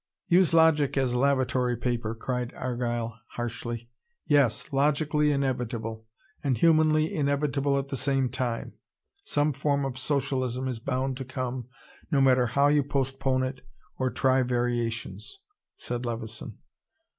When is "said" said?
15.75-16.03